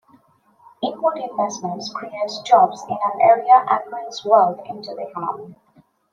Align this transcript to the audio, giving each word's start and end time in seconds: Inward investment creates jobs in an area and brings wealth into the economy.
Inward 0.81 1.19
investment 1.19 1.83
creates 1.93 2.41
jobs 2.41 2.83
in 2.89 2.97
an 3.05 3.21
area 3.21 3.63
and 3.69 3.91
brings 3.91 4.25
wealth 4.25 4.59
into 4.65 4.95
the 4.95 5.07
economy. 5.07 5.55